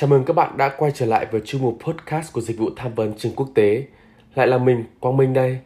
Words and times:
Chào 0.00 0.08
mừng 0.08 0.24
các 0.24 0.32
bạn 0.32 0.56
đã 0.56 0.68
quay 0.68 0.92
trở 0.94 1.06
lại 1.06 1.26
với 1.30 1.40
chuyên 1.40 1.62
mục 1.62 1.78
podcast 1.80 2.32
của 2.32 2.40
dịch 2.40 2.58
vụ 2.58 2.70
tham 2.76 2.94
vấn 2.94 3.14
trường 3.14 3.32
quốc 3.36 3.48
tế. 3.54 3.86
Lại 4.34 4.46
là 4.46 4.58
mình, 4.58 4.84
Quang 5.00 5.16
Minh 5.16 5.32
đây. 5.32 5.58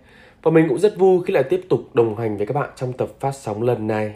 Và 0.43 0.51
mình 0.51 0.67
cũng 0.69 0.79
rất 0.79 0.97
vui 0.99 1.23
khi 1.27 1.35
lại 1.35 1.43
tiếp 1.43 1.61
tục 1.69 1.81
đồng 1.95 2.17
hành 2.17 2.37
với 2.37 2.47
các 2.47 2.55
bạn 2.55 2.71
trong 2.77 2.93
tập 2.93 3.09
phát 3.21 3.33
sóng 3.33 3.63
lần 3.63 3.87
này. 3.87 4.15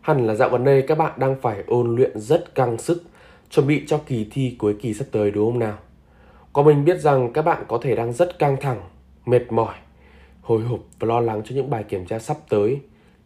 Hẳn 0.00 0.26
là 0.26 0.34
dạo 0.34 0.50
gần 0.50 0.64
đây 0.64 0.82
các 0.82 0.98
bạn 0.98 1.12
đang 1.16 1.36
phải 1.40 1.64
ôn 1.66 1.96
luyện 1.96 2.20
rất 2.20 2.54
căng 2.54 2.78
sức, 2.78 3.02
chuẩn 3.50 3.66
bị 3.66 3.84
cho 3.86 4.00
kỳ 4.06 4.28
thi 4.30 4.56
cuối 4.58 4.76
kỳ 4.80 4.94
sắp 4.94 5.06
tới 5.12 5.30
đúng 5.30 5.52
không 5.52 5.58
nào? 5.58 5.78
Còn 6.52 6.66
mình 6.66 6.84
biết 6.84 7.00
rằng 7.00 7.32
các 7.32 7.42
bạn 7.42 7.64
có 7.68 7.78
thể 7.82 7.96
đang 7.96 8.12
rất 8.12 8.38
căng 8.38 8.56
thẳng, 8.60 8.80
mệt 9.26 9.52
mỏi, 9.52 9.74
hồi 10.40 10.62
hộp 10.62 10.80
và 10.98 11.08
lo 11.08 11.20
lắng 11.20 11.42
cho 11.44 11.54
những 11.54 11.70
bài 11.70 11.84
kiểm 11.84 12.06
tra 12.06 12.18
sắp 12.18 12.36
tới. 12.48 12.80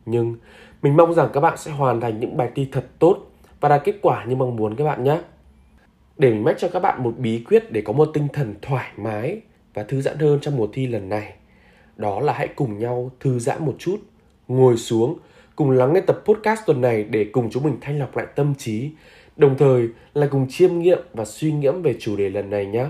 Nhưng 0.07 0.37
mình 0.83 0.97
mong 0.97 1.15
rằng 1.15 1.29
các 1.33 1.41
bạn 1.41 1.57
sẽ 1.57 1.71
hoàn 1.71 2.01
thành 2.01 2.21
những 2.21 2.37
bài 2.37 2.51
thi 2.55 2.69
thật 2.73 2.87
tốt 2.99 3.19
và 3.61 3.69
đạt 3.69 3.83
kết 3.85 3.95
quả 4.03 4.25
như 4.25 4.37
mong 4.37 4.57
muốn 4.57 4.77
các 4.77 4.85
bạn 4.85 5.05
nhé. 5.05 5.21
Để 6.19 6.31
mình 6.31 6.45
mách 6.45 6.57
cho 6.59 6.69
các 6.69 6.81
bạn 6.81 7.03
một 7.03 7.15
bí 7.19 7.45
quyết 7.49 7.73
để 7.73 7.83
có 7.83 7.93
một 7.93 8.11
tinh 8.15 8.29
thần 8.33 8.55
thoải 8.63 8.93
mái 8.97 9.41
và 9.75 9.83
thư 9.83 10.01
giãn 10.01 10.19
hơn 10.19 10.39
trong 10.43 10.57
mùa 10.57 10.67
thi 10.73 10.87
lần 10.87 11.09
này. 11.09 11.35
Đó 11.97 12.21
là 12.21 12.33
hãy 12.33 12.49
cùng 12.49 12.79
nhau 12.79 13.11
thư 13.21 13.39
giãn 13.39 13.65
một 13.65 13.77
chút, 13.79 13.97
ngồi 14.49 14.77
xuống, 14.77 15.19
cùng 15.57 15.71
lắng 15.71 15.93
nghe 15.93 16.01
tập 16.01 16.23
podcast 16.25 16.61
tuần 16.67 16.81
này 16.81 17.05
để 17.05 17.25
cùng 17.33 17.51
chúng 17.51 17.63
mình 17.63 17.77
thanh 17.81 17.99
lọc 17.99 18.17
lại 18.17 18.27
tâm 18.37 18.55
trí, 18.55 18.91
đồng 19.37 19.59
thời 19.59 19.89
là 20.15 20.27
cùng 20.31 20.47
chiêm 20.51 20.79
nghiệm 20.79 20.99
và 21.13 21.25
suy 21.25 21.53
ngẫm 21.53 21.83
về 21.83 21.97
chủ 22.01 22.17
đề 22.17 22.31
lần 22.31 22.51
này 22.51 22.67
nhé. 22.67 22.87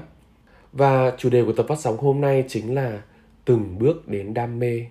Và 0.73 1.13
chủ 1.19 1.31
đề 1.31 1.45
của 1.45 1.53
tập 1.53 1.67
phát 1.69 1.79
sóng 1.79 1.97
hôm 1.99 2.21
nay 2.21 2.45
chính 2.49 2.75
là 2.75 3.03
từng 3.45 3.79
bước 3.79 4.09
đến 4.09 4.35
đam 4.35 4.59
mê. 4.59 4.87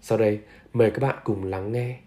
Sau 0.00 0.18
đây, 0.18 0.40
mời 0.72 0.90
các 0.90 1.02
bạn 1.02 1.16
cùng 1.24 1.44
lắng 1.44 1.72
nghe. 1.72 1.98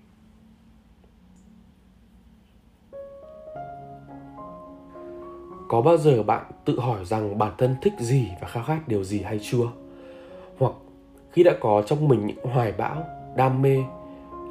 có 5.72 5.82
bao 5.82 5.98
giờ 5.98 6.24
bạn 6.24 6.46
tự 6.66 6.80
hỏi 6.80 7.06
rằng 7.06 7.38
bản 7.38 7.52
thân 7.58 7.76
thích 7.82 7.94
gì 8.00 8.28
và 8.42 8.48
khao 8.48 8.64
khát 8.64 8.88
điều 8.88 9.04
gì 9.04 9.22
hay 9.22 9.40
chưa? 9.42 9.72
Hoặc 10.58 10.74
khi 11.32 11.44
đã 11.44 11.54
có 11.60 11.84
trong 11.88 12.08
mình 12.08 12.28
những 12.28 12.44
hoài 12.44 12.72
bão 12.72 13.04
đam 13.38 13.62
mê 13.62 13.78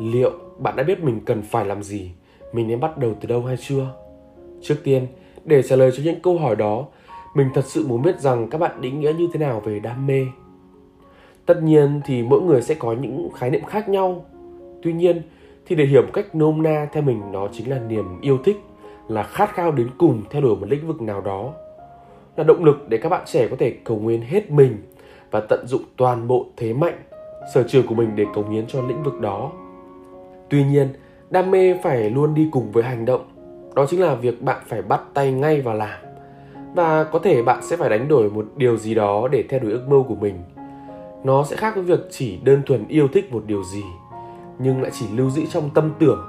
liệu 0.01 0.33
bạn 0.59 0.77
đã 0.77 0.83
biết 0.83 1.01
mình 1.01 1.21
cần 1.27 1.43
phải 1.43 1.67
làm 1.67 1.83
gì 1.83 2.13
mình 2.53 2.69
nên 2.69 2.81
bắt 2.81 2.99
đầu 2.99 3.15
từ 3.21 3.29
đâu 3.29 3.45
hay 3.45 3.57
chưa? 3.57 3.95
Trước 4.63 4.77
tiên 4.85 5.07
để 5.45 5.63
trả 5.63 5.77
lời 5.77 5.91
cho 5.97 6.03
những 6.03 6.21
câu 6.23 6.39
hỏi 6.39 6.57
đó 6.57 6.87
mình 7.35 7.49
thật 7.55 7.65
sự 7.65 7.87
muốn 7.87 8.03
biết 8.03 8.21
rằng 8.21 8.51
các 8.51 8.59
bạn 8.59 8.81
định 8.81 9.01
nghĩa 9.01 9.13
như 9.13 9.29
thế 9.33 9.41
nào 9.41 9.61
về 9.61 9.81
đam 9.81 10.07
mê? 10.07 10.27
Tất 11.51 11.63
nhiên 11.63 12.01
thì 12.05 12.23
mỗi 12.23 12.41
người 12.41 12.63
sẽ 12.63 12.75
có 12.75 12.93
những 12.93 13.29
khái 13.35 13.51
niệm 13.51 13.65
khác 13.65 13.89
nhau. 13.89 14.25
Tuy 14.83 14.93
nhiên, 14.93 15.23
thì 15.67 15.77
để 15.77 15.85
hiểu 15.85 16.03
một 16.03 16.11
cách 16.13 16.35
nôm 16.35 16.63
na 16.63 16.89
theo 16.93 17.03
mình 17.03 17.23
nó 17.33 17.49
chính 17.53 17.71
là 17.71 17.79
niềm 17.79 18.21
yêu 18.21 18.39
thích 18.45 18.57
là 19.09 19.23
khát 19.23 19.55
khao 19.55 19.73
đến 19.73 19.89
cùng 19.99 20.23
theo 20.31 20.43
đuổi 20.43 20.57
một 20.57 20.67
lĩnh 20.71 20.87
vực 20.87 21.01
nào 21.01 21.21
đó. 21.21 21.53
Là 22.37 22.45
động 22.45 22.65
lực 22.65 22.89
để 22.89 22.99
các 22.99 23.09
bạn 23.09 23.23
trẻ 23.27 23.49
có 23.49 23.57
thể 23.59 23.71
cầu 23.85 23.99
nguyện 23.99 24.23
hết 24.23 24.51
mình 24.51 24.77
và 25.31 25.41
tận 25.49 25.67
dụng 25.67 25.83
toàn 25.97 26.29
bộ 26.29 26.47
thế 26.57 26.73
mạnh, 26.73 26.99
sở 27.55 27.63
trường 27.63 27.87
của 27.87 27.95
mình 27.95 28.11
để 28.17 28.27
cống 28.35 28.51
hiến 28.51 28.67
cho 28.67 28.83
lĩnh 28.83 29.03
vực 29.03 29.21
đó. 29.21 29.53
Tuy 30.49 30.65
nhiên, 30.65 30.89
đam 31.31 31.51
mê 31.51 31.75
phải 31.83 32.11
luôn 32.11 32.35
đi 32.35 32.49
cùng 32.53 32.73
với 32.73 32.83
hành 32.83 33.05
động. 33.05 33.29
Đó 33.75 33.87
chính 33.89 34.01
là 34.01 34.15
việc 34.15 34.43
bạn 34.43 34.63
phải 34.67 34.83
bắt 34.83 35.01
tay 35.15 35.33
ngay 35.33 35.61
vào 35.61 35.75
làm. 35.75 35.99
Và 36.75 37.05
có 37.05 37.19
thể 37.19 37.43
bạn 37.43 37.63
sẽ 37.63 37.77
phải 37.77 37.91
đánh 37.91 38.09
đổi 38.09 38.31
một 38.31 38.47
điều 38.57 38.77
gì 38.77 38.95
đó 38.95 39.29
để 39.29 39.45
theo 39.49 39.61
đuổi 39.61 39.73
ước 39.73 39.89
mơ 39.89 40.03
của 40.09 40.15
mình 40.15 40.35
nó 41.25 41.45
sẽ 41.45 41.57
khác 41.57 41.75
với 41.75 41.85
việc 41.85 42.01
chỉ 42.11 42.37
đơn 42.37 42.63
thuần 42.67 42.89
yêu 42.89 43.09
thích 43.09 43.33
một 43.33 43.43
điều 43.47 43.65
gì, 43.65 43.85
nhưng 44.59 44.83
lại 44.83 44.91
chỉ 44.95 45.07
lưu 45.15 45.31
giữ 45.31 45.43
trong 45.51 45.71
tâm 45.75 45.93
tưởng, 45.99 46.27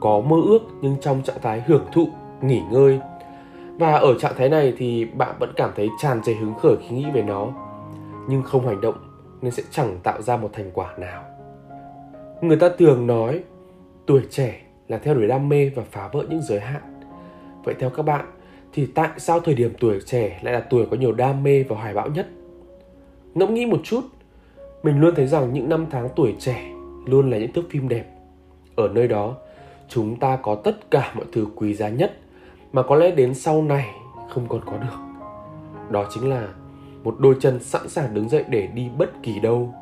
có 0.00 0.20
mơ 0.20 0.36
ước 0.46 0.62
nhưng 0.80 0.96
trong 1.00 1.22
trạng 1.22 1.40
thái 1.42 1.62
hưởng 1.66 1.84
thụ, 1.92 2.08
nghỉ 2.42 2.62
ngơi. 2.70 3.00
Và 3.78 3.92
ở 3.92 4.18
trạng 4.18 4.34
thái 4.36 4.48
này 4.48 4.74
thì 4.78 5.04
bạn 5.04 5.34
vẫn 5.38 5.52
cảm 5.56 5.70
thấy 5.76 5.88
tràn 5.98 6.22
trề 6.22 6.34
hứng 6.34 6.54
khởi 6.54 6.76
khi 6.80 6.96
nghĩ 6.96 7.06
về 7.14 7.22
nó, 7.22 7.48
nhưng 8.28 8.42
không 8.42 8.66
hành 8.66 8.80
động 8.80 8.94
nên 9.42 9.52
sẽ 9.52 9.62
chẳng 9.70 9.98
tạo 10.02 10.22
ra 10.22 10.36
một 10.36 10.50
thành 10.52 10.70
quả 10.74 10.94
nào. 10.98 11.24
Người 12.40 12.56
ta 12.56 12.68
thường 12.78 13.06
nói, 13.06 13.40
tuổi 14.06 14.22
trẻ 14.30 14.60
là 14.88 14.98
theo 14.98 15.14
đuổi 15.14 15.26
đam 15.26 15.48
mê 15.48 15.70
và 15.74 15.82
phá 15.90 16.08
vỡ 16.12 16.24
những 16.28 16.42
giới 16.42 16.60
hạn. 16.60 17.00
Vậy 17.64 17.74
theo 17.78 17.90
các 17.90 18.02
bạn, 18.02 18.26
thì 18.72 18.86
tại 18.86 19.10
sao 19.16 19.40
thời 19.40 19.54
điểm 19.54 19.72
tuổi 19.80 20.00
trẻ 20.06 20.40
lại 20.42 20.54
là 20.54 20.60
tuổi 20.60 20.86
có 20.90 20.96
nhiều 20.96 21.12
đam 21.12 21.42
mê 21.42 21.62
và 21.62 21.76
hoài 21.76 21.94
bão 21.94 22.08
nhất? 22.08 22.28
Ngẫm 23.34 23.54
nghĩ 23.54 23.66
một 23.66 23.80
chút 23.84 24.00
mình 24.82 25.00
luôn 25.00 25.14
thấy 25.14 25.26
rằng 25.26 25.52
những 25.52 25.68
năm 25.68 25.86
tháng 25.90 26.08
tuổi 26.16 26.34
trẻ 26.38 26.72
luôn 27.06 27.30
là 27.30 27.38
những 27.38 27.52
thước 27.52 27.62
phim 27.70 27.88
đẹp. 27.88 28.04
Ở 28.76 28.88
nơi 28.88 29.08
đó, 29.08 29.36
chúng 29.88 30.16
ta 30.16 30.36
có 30.36 30.54
tất 30.54 30.90
cả 30.90 31.12
mọi 31.16 31.24
thứ 31.32 31.46
quý 31.54 31.74
giá 31.74 31.88
nhất 31.88 32.16
mà 32.72 32.82
có 32.82 32.96
lẽ 32.96 33.10
đến 33.10 33.34
sau 33.34 33.62
này 33.62 33.90
không 34.28 34.48
còn 34.48 34.60
có 34.66 34.72
được. 34.72 34.96
Đó 35.90 36.06
chính 36.14 36.30
là 36.30 36.48
một 37.04 37.16
đôi 37.18 37.36
chân 37.40 37.60
sẵn 37.60 37.88
sàng 37.88 38.14
đứng 38.14 38.28
dậy 38.28 38.44
để 38.48 38.66
đi 38.66 38.88
bất 38.98 39.22
kỳ 39.22 39.40
đâu, 39.40 39.74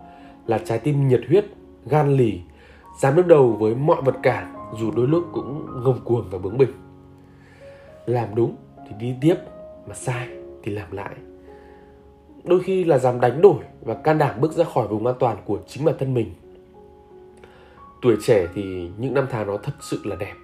là 0.47 0.58
trái 0.58 0.78
tim 0.78 1.08
nhiệt 1.08 1.20
huyết, 1.28 1.44
gan 1.87 2.16
lì, 2.16 2.41
dám 3.00 3.16
đương 3.16 3.28
đầu 3.28 3.53
với 3.53 3.75
mọi 3.75 4.03
vật 4.03 4.16
cản, 4.22 4.54
dù 4.78 4.91
đôi 4.91 5.06
lúc 5.08 5.25
cũng 5.32 5.66
ngông 5.84 6.00
cuồng 6.04 6.25
và 6.31 6.38
bướng 6.38 6.58
bỉnh. 6.58 6.72
Làm 8.06 8.34
đúng 8.34 8.56
thì 8.88 8.94
đi 9.00 9.14
tiếp, 9.20 9.34
mà 9.88 9.94
sai 9.94 10.28
thì 10.62 10.72
làm 10.72 10.92
lại 10.92 11.14
đôi 12.44 12.60
khi 12.60 12.84
là 12.84 12.99
dám 12.99 13.21
đánh 13.21 13.41
đổi 13.41 13.65
và 13.81 13.94
can 13.94 14.19
đảm 14.19 14.41
bước 14.41 14.53
ra 14.53 14.65
khỏi 14.65 14.88
vùng 14.88 15.06
an 15.06 15.16
toàn 15.19 15.37
của 15.44 15.59
chính 15.66 15.84
bản 15.84 15.94
thân 15.99 16.15
mình. 16.15 16.34
Tuổi 18.03 18.16
trẻ 18.22 18.47
thì 18.54 18.91
những 18.99 19.15
năm 19.15 19.26
tháng 19.31 19.47
nó 19.47 19.56
thật 19.56 19.72
sự 19.81 20.00
là 20.04 20.16
đẹp, 20.16 20.34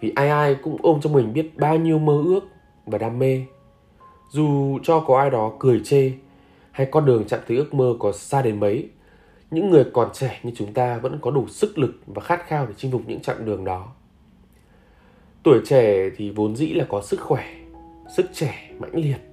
vì 0.00 0.12
ai 0.16 0.28
ai 0.28 0.56
cũng 0.62 0.76
ôm 0.82 1.00
trong 1.00 1.12
mình 1.12 1.32
biết 1.32 1.56
bao 1.56 1.76
nhiêu 1.76 1.98
mơ 1.98 2.22
ước 2.24 2.40
và 2.86 2.98
đam 2.98 3.18
mê. 3.18 3.42
Dù 4.30 4.78
cho 4.82 5.00
có 5.00 5.18
ai 5.18 5.30
đó 5.30 5.52
cười 5.58 5.80
chê 5.84 6.12
hay 6.70 6.88
con 6.90 7.06
đường 7.06 7.24
chạm 7.28 7.40
tới 7.48 7.56
ước 7.56 7.74
mơ 7.74 7.94
có 7.98 8.12
xa 8.12 8.42
đến 8.42 8.60
mấy, 8.60 8.88
những 9.50 9.70
người 9.70 9.84
còn 9.92 10.08
trẻ 10.12 10.40
như 10.42 10.52
chúng 10.56 10.72
ta 10.72 10.98
vẫn 10.98 11.18
có 11.20 11.30
đủ 11.30 11.48
sức 11.48 11.78
lực 11.78 11.94
và 12.06 12.22
khát 12.22 12.46
khao 12.46 12.66
để 12.66 12.72
chinh 12.76 12.92
phục 12.92 13.02
những 13.06 13.20
chặng 13.20 13.44
đường 13.44 13.64
đó. 13.64 13.88
Tuổi 15.42 15.60
trẻ 15.66 16.10
thì 16.16 16.30
vốn 16.30 16.56
dĩ 16.56 16.66
là 16.66 16.86
có 16.88 17.02
sức 17.02 17.20
khỏe, 17.20 17.54
sức 18.16 18.26
trẻ 18.32 18.70
mãnh 18.78 18.94
liệt 18.94 19.27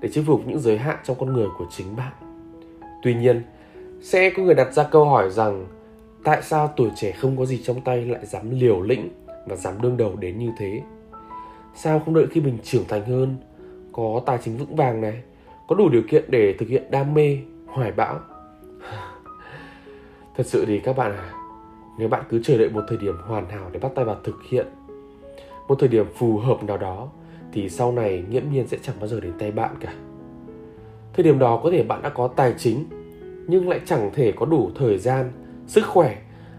để 0.00 0.08
chinh 0.12 0.24
phục 0.24 0.46
những 0.46 0.60
giới 0.60 0.78
hạn 0.78 0.98
trong 1.04 1.16
con 1.20 1.32
người 1.32 1.48
của 1.58 1.66
chính 1.70 1.96
bạn. 1.96 2.12
Tuy 3.02 3.14
nhiên, 3.14 3.42
sẽ 4.00 4.30
có 4.30 4.42
người 4.42 4.54
đặt 4.54 4.72
ra 4.72 4.82
câu 4.82 5.04
hỏi 5.04 5.30
rằng 5.30 5.66
tại 6.24 6.42
sao 6.42 6.72
tuổi 6.76 6.90
trẻ 6.96 7.12
không 7.12 7.36
có 7.36 7.46
gì 7.46 7.62
trong 7.64 7.80
tay 7.80 8.06
lại 8.06 8.26
dám 8.26 8.50
liều 8.50 8.82
lĩnh 8.82 9.08
và 9.46 9.56
dám 9.56 9.82
đương 9.82 9.96
đầu 9.96 10.16
đến 10.16 10.38
như 10.38 10.50
thế? 10.58 10.82
Sao 11.74 12.02
không 12.04 12.14
đợi 12.14 12.26
khi 12.30 12.40
mình 12.40 12.58
trưởng 12.62 12.84
thành 12.88 13.04
hơn, 13.04 13.36
có 13.92 14.22
tài 14.26 14.38
chính 14.44 14.56
vững 14.56 14.76
vàng 14.76 15.00
này, 15.00 15.22
có 15.68 15.76
đủ 15.76 15.88
điều 15.88 16.02
kiện 16.10 16.24
để 16.28 16.54
thực 16.58 16.68
hiện 16.68 16.90
đam 16.90 17.14
mê, 17.14 17.38
hoài 17.66 17.92
bão? 17.92 18.20
Thật 20.36 20.46
sự 20.46 20.64
thì 20.66 20.80
các 20.80 20.96
bạn 20.96 21.12
à 21.12 21.38
nếu 21.98 22.08
bạn 22.08 22.24
cứ 22.28 22.40
chờ 22.44 22.58
đợi 22.58 22.70
một 22.70 22.84
thời 22.88 22.98
điểm 22.98 23.14
hoàn 23.26 23.48
hảo 23.48 23.70
để 23.72 23.80
bắt 23.80 23.92
tay 23.94 24.04
vào 24.04 24.16
thực 24.24 24.36
hiện, 24.48 24.66
một 25.68 25.74
thời 25.78 25.88
điểm 25.88 26.06
phù 26.14 26.38
hợp 26.38 26.64
nào 26.64 26.76
đó 26.76 27.08
thì 27.52 27.68
sau 27.68 27.92
này 27.92 28.24
nghiễm 28.30 28.42
nhiên 28.52 28.66
sẽ 28.66 28.76
chẳng 28.82 28.96
bao 29.00 29.08
giờ 29.08 29.20
đến 29.20 29.32
tay 29.38 29.50
bạn 29.50 29.74
cả. 29.80 29.94
Thời 31.12 31.24
điểm 31.24 31.38
đó 31.38 31.60
có 31.62 31.70
thể 31.70 31.82
bạn 31.82 32.02
đã 32.02 32.08
có 32.08 32.28
tài 32.28 32.54
chính, 32.58 32.84
nhưng 33.46 33.68
lại 33.68 33.80
chẳng 33.86 34.10
thể 34.14 34.32
có 34.32 34.46
đủ 34.46 34.70
thời 34.74 34.98
gian, 34.98 35.30
sức 35.66 35.86
khỏe. 35.86 36.16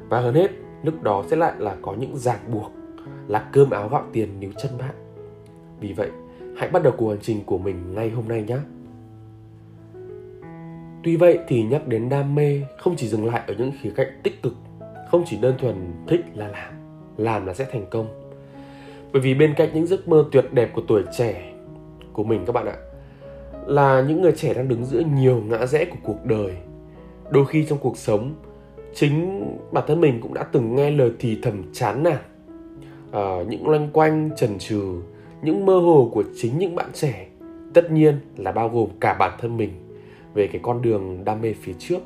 Và 0.10 0.20
hơn 0.20 0.36
hết, 0.36 0.52
lúc 0.84 1.04
đó 1.04 1.24
sẽ 1.28 1.36
lại 1.36 1.54
là 1.58 1.76
có 1.82 1.96
những 2.00 2.18
ràng 2.18 2.40
buộc, 2.52 2.72
là 3.28 3.50
cơm 3.52 3.70
áo 3.70 3.90
gạo 3.90 4.04
tiền 4.14 4.40
níu 4.40 4.52
chân 4.64 4.72
bạn. 4.80 4.96
Vì 5.80 5.94
vậy, 5.94 6.10
hãy 6.58 6.70
bắt 6.70 6.84
đầu 6.84 6.94
cuộc 6.98 7.10
hành 7.10 7.22
trình 7.22 7.44
của 7.46 7.58
mình 7.58 7.96
ngay 7.96 8.10
hôm 8.10 8.28
nay 8.28 8.44
nhé. 8.48 8.58
Tuy 11.04 11.16
vậy 11.16 11.40
thì 11.48 11.64
nhắc 11.64 11.88
đến 11.88 12.10
đam 12.10 12.36
mê 12.36 12.62
không 12.78 12.96
chỉ 12.96 13.08
dừng 13.08 13.26
lại 13.26 13.42
ở 13.48 13.54
những 13.58 13.72
khía 13.82 13.92
cạnh 13.96 14.20
tích 14.24 14.42
cực, 14.44 14.54
không 15.12 15.24
chỉ 15.28 15.38
đơn 15.38 15.56
thuần 15.58 15.76
thích 16.08 16.22
là 16.36 16.48
làm 16.48 16.74
làm 17.20 17.46
là 17.46 17.54
sẽ 17.54 17.66
thành 17.72 17.86
công 17.90 18.08
bởi 19.14 19.22
vì 19.22 19.34
bên 19.34 19.54
cạnh 19.58 19.70
những 19.74 19.88
giấc 19.88 20.08
mơ 20.08 20.26
tuyệt 20.32 20.46
đẹp 20.52 20.70
của 20.74 20.82
tuổi 20.88 21.04
trẻ 21.18 21.54
của 22.14 22.24
mình 22.24 22.44
các 22.46 22.54
bạn 22.54 22.66
ạ 22.66 22.76
là 23.66 24.02
những 24.08 24.22
người 24.22 24.32
trẻ 24.32 24.54
đang 24.54 24.68
đứng 24.68 24.86
giữa 24.86 25.02
nhiều 25.16 25.44
ngã 25.48 25.66
rẽ 25.66 25.86
của 25.86 25.98
cuộc 26.04 26.26
đời. 26.26 26.52
Đôi 27.30 27.46
khi 27.46 27.66
trong 27.66 27.80
cuộc 27.80 27.98
sống 27.98 28.34
chính 28.94 29.46
bản 29.72 29.84
thân 29.88 30.02
mình 30.02 30.22
cũng 30.22 30.34
đã 30.34 30.44
từng 30.44 30.76
nghe 30.76 30.92
lời 30.92 31.12
thì 31.20 31.40
thầm 31.42 31.64
chán 31.74 32.04
nản 32.04 32.18
à, 33.12 33.44
những 33.50 33.68
loanh 33.68 33.90
quanh 33.94 34.30
trần 34.38 34.58
trừ 34.60 35.02
những 35.42 35.66
mơ 35.66 35.80
hồ 35.80 36.10
của 36.14 36.24
chính 36.38 36.58
những 36.58 36.76
bạn 36.76 36.90
trẻ. 36.94 37.28
Tất 37.74 37.92
nhiên 37.92 38.20
là 38.38 38.52
bao 38.52 38.70
gồm 38.70 38.90
cả 39.00 39.14
bản 39.20 39.32
thân 39.42 39.58
mình 39.58 39.70
về 40.34 40.48
cái 40.48 40.62
con 40.64 40.82
đường 40.82 41.26
đam 41.26 41.42
mê 41.42 41.54
phía 41.54 41.74
trước. 41.80 42.00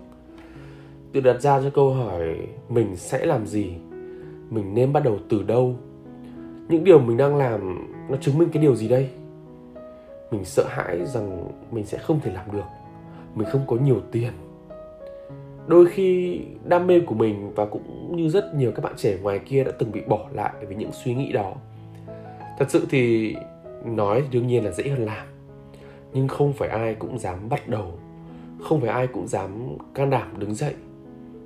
Tự 1.11 1.21
đặt 1.21 1.41
ra 1.41 1.61
cho 1.61 1.69
câu 1.69 1.93
hỏi 1.93 2.37
mình 2.69 2.95
sẽ 2.95 3.25
làm 3.25 3.47
gì? 3.47 3.73
Mình 4.49 4.73
nên 4.73 4.93
bắt 4.93 5.03
đầu 5.03 5.19
từ 5.29 5.43
đâu? 5.43 5.75
Những 6.69 6.83
điều 6.83 6.99
mình 6.99 7.17
đang 7.17 7.35
làm 7.35 7.87
nó 8.09 8.17
chứng 8.17 8.37
minh 8.37 8.49
cái 8.53 8.61
điều 8.61 8.75
gì 8.75 8.87
đây? 8.87 9.09
Mình 10.31 10.45
sợ 10.45 10.65
hãi 10.69 11.05
rằng 11.05 11.47
mình 11.71 11.85
sẽ 11.85 11.97
không 11.97 12.19
thể 12.19 12.31
làm 12.33 12.51
được. 12.51 12.65
Mình 13.35 13.47
không 13.51 13.61
có 13.67 13.75
nhiều 13.75 14.01
tiền. 14.11 14.31
Đôi 15.67 15.85
khi 15.85 16.39
đam 16.65 16.87
mê 16.87 16.99
của 16.99 17.15
mình 17.15 17.51
và 17.55 17.65
cũng 17.65 18.15
như 18.15 18.29
rất 18.29 18.55
nhiều 18.55 18.71
các 18.71 18.83
bạn 18.83 18.93
trẻ 18.97 19.17
ngoài 19.21 19.39
kia 19.39 19.63
đã 19.63 19.71
từng 19.79 19.91
bị 19.91 20.01
bỏ 20.07 20.19
lại 20.31 20.53
vì 20.67 20.75
những 20.75 20.91
suy 20.91 21.15
nghĩ 21.15 21.31
đó. 21.31 21.53
Thật 22.59 22.65
sự 22.69 22.85
thì 22.89 23.35
nói 23.85 24.21
thì 24.21 24.27
đương 24.31 24.47
nhiên 24.47 24.65
là 24.65 24.71
dễ 24.71 24.89
hơn 24.89 25.05
làm. 25.05 25.27
Nhưng 26.13 26.27
không 26.27 26.53
phải 26.53 26.69
ai 26.69 26.95
cũng 26.95 27.19
dám 27.19 27.49
bắt 27.49 27.69
đầu. 27.69 27.91
Không 28.61 28.81
phải 28.81 28.89
ai 28.89 29.07
cũng 29.07 29.27
dám 29.27 29.77
can 29.93 30.09
đảm 30.09 30.39
đứng 30.39 30.55
dậy. 30.55 30.73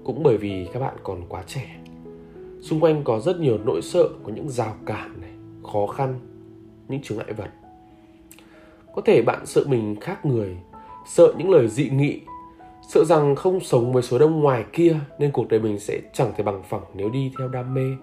Cũng 0.03 0.23
bởi 0.23 0.37
vì 0.37 0.67
các 0.73 0.79
bạn 0.79 0.95
còn 1.03 1.21
quá 1.29 1.43
trẻ 1.47 1.77
xung 2.67 2.79
quanh 2.79 3.03
có 3.03 3.19
rất 3.19 3.39
nhiều 3.39 3.57
nỗi 3.65 3.81
sợ, 3.81 4.09
có 4.23 4.31
những 4.35 4.49
rào 4.49 4.75
cản 4.85 5.21
này, 5.21 5.31
khó 5.71 5.87
khăn, 5.87 6.19
những 6.87 7.01
chướng 7.01 7.17
ngại 7.17 7.33
vật. 7.33 7.49
Có 8.95 9.01
thể 9.05 9.21
bạn 9.21 9.45
sợ 9.45 9.63
mình 9.67 9.95
khác 10.01 10.25
người, 10.25 10.57
sợ 11.05 11.33
những 11.37 11.49
lời 11.49 11.67
dị 11.67 11.89
nghị, 11.89 12.21
sợ 12.89 13.03
rằng 13.05 13.35
không 13.35 13.59
sống 13.59 13.93
với 13.93 14.03
số 14.03 14.19
đông 14.19 14.39
ngoài 14.39 14.65
kia 14.73 14.99
nên 15.19 15.31
cuộc 15.31 15.47
đời 15.49 15.59
mình 15.59 15.79
sẽ 15.79 16.01
chẳng 16.13 16.31
thể 16.37 16.43
bằng 16.43 16.63
phẳng 16.63 16.83
nếu 16.93 17.09
đi 17.09 17.31
theo 17.39 17.47
đam 17.47 17.73
mê. 17.73 17.95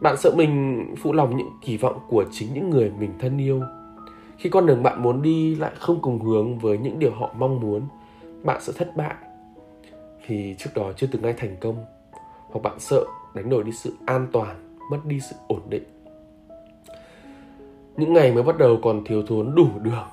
Bạn 0.00 0.16
sợ 0.16 0.30
mình 0.36 0.84
phụ 1.02 1.12
lòng 1.12 1.36
những 1.36 1.50
kỳ 1.62 1.76
vọng 1.76 2.00
của 2.08 2.24
chính 2.32 2.54
những 2.54 2.70
người 2.70 2.92
mình 2.98 3.12
thân 3.18 3.38
yêu. 3.38 3.62
Khi 4.38 4.50
con 4.50 4.66
đường 4.66 4.82
bạn 4.82 5.02
muốn 5.02 5.22
đi 5.22 5.54
lại 5.54 5.72
không 5.78 6.00
cùng 6.02 6.20
hướng 6.20 6.58
với 6.58 6.78
những 6.78 6.98
điều 6.98 7.10
họ 7.10 7.34
mong 7.38 7.60
muốn, 7.60 7.82
bạn 8.42 8.60
sợ 8.60 8.72
thất 8.76 8.96
bại. 8.96 9.14
Vì 10.26 10.54
trước 10.58 10.70
đó 10.74 10.92
chưa 10.96 11.06
từng 11.06 11.22
ai 11.22 11.32
thành 11.32 11.56
công, 11.60 11.84
hoặc 12.50 12.60
bạn 12.62 12.78
sợ 12.78 13.04
đánh 13.38 13.50
đổi 13.50 13.64
đi 13.64 13.72
sự 13.72 13.92
an 14.06 14.26
toàn, 14.32 14.78
mất 14.90 14.98
đi 15.04 15.20
sự 15.20 15.36
ổn 15.48 15.60
định. 15.68 15.82
Những 17.96 18.12
ngày 18.12 18.32
mới 18.32 18.42
bắt 18.42 18.58
đầu 18.58 18.78
còn 18.82 19.04
thiếu 19.04 19.22
thốn 19.26 19.54
đủ 19.54 19.68
đường, 19.82 20.08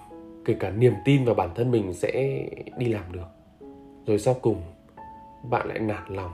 kể 0.46 0.56
cả 0.60 0.70
niềm 0.70 0.94
tin 1.06 1.26
vào 1.26 1.36
bản 1.36 1.50
thân 1.56 1.72
mình 1.72 1.94
sẽ 1.94 2.46
đi 2.78 2.86
làm 2.86 3.04
được. 3.12 3.28
Rồi 4.06 4.20
sau 4.20 4.34
cùng, 4.34 4.62
bạn 5.50 5.68
lại 5.68 5.80
nản 5.80 6.04
lòng. 6.10 6.32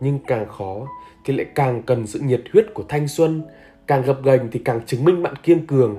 Nhưng 0.00 0.18
càng 0.26 0.48
khó 0.48 0.86
thì 1.24 1.34
lại 1.34 1.46
càng 1.54 1.82
cần 1.82 2.06
sự 2.06 2.20
nhiệt 2.20 2.42
huyết 2.52 2.66
của 2.74 2.84
thanh 2.88 3.08
xuân, 3.08 3.42
càng 3.86 4.02
gập 4.02 4.24
ghềnh 4.24 4.50
thì 4.50 4.60
càng 4.64 4.80
chứng 4.86 5.04
minh 5.04 5.22
bạn 5.22 5.36
kiên 5.36 5.66
cường. 5.66 5.96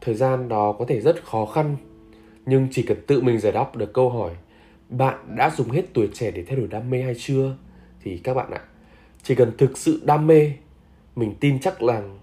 Thời 0.00 0.14
gian 0.14 0.48
đó 0.48 0.72
có 0.72 0.84
thể 0.88 1.00
rất 1.00 1.24
khó 1.24 1.46
khăn, 1.46 1.76
nhưng 2.46 2.68
chỉ 2.70 2.82
cần 2.82 2.98
tự 3.06 3.20
mình 3.20 3.38
giải 3.38 3.52
đáp 3.52 3.76
được 3.76 3.92
câu 3.92 4.10
hỏi, 4.10 4.32
bạn 4.88 5.36
đã 5.36 5.50
dùng 5.56 5.70
hết 5.70 5.82
tuổi 5.94 6.08
trẻ 6.14 6.30
để 6.30 6.44
thay 6.44 6.56
đổi 6.56 6.66
đam 6.66 6.90
mê 6.90 7.02
hay 7.02 7.14
chưa, 7.18 7.56
thì 8.02 8.18
các 8.18 8.34
bạn 8.34 8.50
ạ 8.50 8.60
chỉ 9.26 9.34
cần 9.34 9.56
thực 9.58 9.78
sự 9.78 10.00
đam 10.04 10.26
mê 10.26 10.52
mình 11.16 11.34
tin 11.40 11.60
chắc 11.60 11.80
rằng 11.80 12.18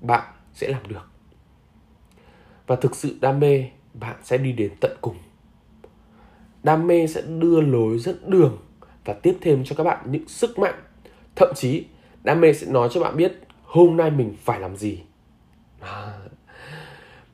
bạn 0.00 0.24
sẽ 0.54 0.68
làm 0.68 0.88
được. 0.88 1.10
Và 2.66 2.76
thực 2.76 2.96
sự 2.96 3.18
đam 3.20 3.40
mê 3.40 3.64
bạn 3.94 4.16
sẽ 4.22 4.38
đi 4.38 4.52
đến 4.52 4.72
tận 4.80 4.96
cùng. 5.00 5.16
Đam 6.62 6.86
mê 6.86 7.06
sẽ 7.06 7.22
đưa 7.22 7.60
lối 7.60 7.98
dẫn 7.98 8.30
đường 8.30 8.58
và 9.04 9.12
tiếp 9.14 9.36
thêm 9.40 9.64
cho 9.64 9.76
các 9.76 9.84
bạn 9.84 9.98
những 10.10 10.28
sức 10.28 10.58
mạnh. 10.58 10.74
Thậm 11.36 11.52
chí 11.56 11.84
đam 12.22 12.40
mê 12.40 12.52
sẽ 12.52 12.66
nói 12.66 12.88
cho 12.92 13.00
bạn 13.00 13.16
biết 13.16 13.32
hôm 13.64 13.96
nay 13.96 14.10
mình 14.10 14.34
phải 14.38 14.60
làm 14.60 14.76
gì. 14.76 15.02
À, 15.80 16.18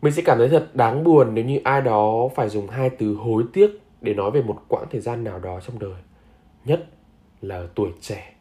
mình 0.03 0.13
sẽ 0.13 0.23
cảm 0.25 0.39
thấy 0.39 0.49
thật 0.49 0.69
đáng 0.75 1.05
buồn 1.05 1.35
nếu 1.35 1.45
như 1.45 1.61
ai 1.65 1.81
đó 1.81 2.29
phải 2.35 2.49
dùng 2.49 2.69
hai 2.69 2.91
từ 2.91 3.15
hối 3.15 3.45
tiếc 3.53 3.71
để 4.01 4.15
nói 4.15 4.31
về 4.31 4.43
một 4.43 4.63
quãng 4.69 4.87
thời 4.91 5.01
gian 5.01 5.25
nào 5.25 5.39
đó 5.39 5.61
trong 5.67 5.79
đời. 5.79 6.01
Nhất 6.65 6.87
là 7.41 7.67
tuổi 7.75 7.91
trẻ 8.01 8.34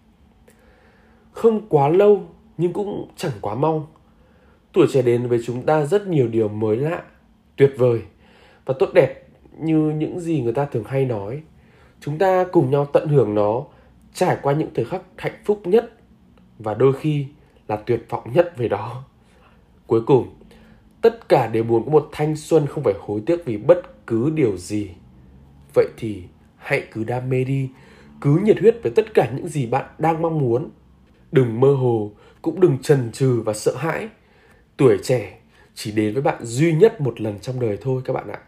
không 1.34 1.62
quá 1.70 1.90
lâu 1.90 2.24
nhưng 2.58 2.74
cũng 2.74 3.08
chẳng 3.16 3.32
quá 3.42 3.56
mong. 3.56 3.86
Tuổi 4.74 4.88
trẻ 4.94 5.02
đến 5.02 5.28
với 5.28 5.40
chúng 5.46 5.62
ta 5.66 5.86
rất 5.86 6.08
nhiều 6.08 6.28
điều 6.28 6.48
mới 6.48 6.78
lạ, 6.78 7.04
tuyệt 7.56 7.74
vời 7.78 8.02
và 8.66 8.74
tốt 8.80 8.90
đẹp 8.94 9.28
như 9.58 9.78
những 9.78 10.20
gì 10.20 10.42
người 10.42 10.54
ta 10.54 10.66
thường 10.66 10.84
hay 10.84 11.06
nói. 11.06 11.42
Chúng 12.00 12.18
ta 12.18 12.46
cùng 12.52 12.72
nhau 12.72 12.86
tận 12.86 13.08
hưởng 13.08 13.36
nó, 13.36 13.64
trải 14.14 14.38
qua 14.42 14.54
những 14.54 14.70
thời 14.74 14.86
khắc 14.86 15.02
hạnh 15.18 15.42
phúc 15.46 15.62
nhất 15.68 15.92
và 16.60 16.74
đôi 16.74 16.94
khi 16.94 17.26
là 17.68 17.76
tuyệt 17.76 18.06
vọng 18.10 18.34
nhất 18.34 18.58
về 18.58 18.68
đó. 18.68 19.04
Cuối 19.88 20.02
cùng, 20.02 20.28
tất 21.02 21.30
cả 21.30 21.48
đều 21.48 21.64
muốn 21.64 21.86
có 21.86 21.92
một 21.92 22.10
thanh 22.12 22.36
xuân 22.36 22.68
không 22.68 22.84
phải 22.84 22.94
hối 23.00 23.22
tiếc 23.26 23.46
vì 23.46 23.58
bất 23.58 24.08
cứ 24.08 24.30
điều 24.30 24.58
gì. 24.58 24.90
Vậy 25.74 25.88
thì 25.98 26.24
hãy 26.58 26.84
cứ 26.92 27.04
đam 27.04 27.30
mê 27.30 27.44
đi, 27.44 27.70
cứ 28.22 28.40
nhiệt 28.44 28.60
huyết 28.60 28.76
với 28.84 28.92
tất 28.96 29.14
cả 29.14 29.32
những 29.36 29.48
gì 29.48 29.66
bạn 29.66 29.86
đang 29.98 30.22
mong 30.22 30.40
muốn 30.40 30.70
đừng 31.34 31.60
mơ 31.60 31.74
hồ 31.74 32.12
cũng 32.42 32.60
đừng 32.60 32.78
chần 32.78 33.12
chừ 33.12 33.42
và 33.46 33.54
sợ 33.54 33.76
hãi. 33.76 34.10
Tuổi 34.78 34.98
trẻ 35.04 35.40
chỉ 35.76 35.92
đến 35.92 36.14
với 36.14 36.22
bạn 36.22 36.38
duy 36.44 36.74
nhất 36.74 37.02
một 37.02 37.22
lần 37.22 37.40
trong 37.40 37.60
đời 37.60 37.78
thôi 37.82 38.02
các 38.06 38.14
bạn 38.14 38.28
ạ. 38.28 38.40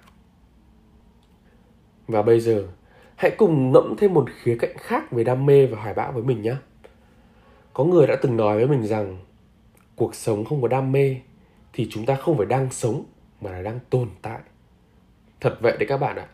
Và 2.07 2.21
bây 2.21 2.39
giờ 2.39 2.67
hãy 3.15 3.31
cùng 3.37 3.71
ngẫm 3.71 3.95
thêm 3.97 4.13
một 4.13 4.25
khía 4.41 4.57
cạnh 4.59 4.77
khác 4.77 5.11
về 5.11 5.23
đam 5.23 5.45
mê 5.45 5.65
và 5.65 5.81
hoài 5.81 5.93
bão 5.93 6.11
với 6.11 6.23
mình 6.23 6.41
nhé. 6.41 6.55
Có 7.73 7.83
người 7.83 8.07
đã 8.07 8.15
từng 8.21 8.37
nói 8.37 8.57
với 8.57 8.67
mình 8.67 8.87
rằng 8.87 9.17
cuộc 9.95 10.15
sống 10.15 10.45
không 10.45 10.61
có 10.61 10.67
đam 10.67 10.91
mê 10.91 11.15
thì 11.73 11.87
chúng 11.91 12.05
ta 12.05 12.15
không 12.15 12.37
phải 12.37 12.45
đang 12.45 12.71
sống 12.71 13.03
mà 13.41 13.51
là 13.51 13.61
đang 13.61 13.79
tồn 13.89 14.09
tại. 14.21 14.39
Thật 15.41 15.57
vậy 15.61 15.77
đấy 15.79 15.87
các 15.87 15.97
bạn 15.97 16.15
ạ. 16.15 16.27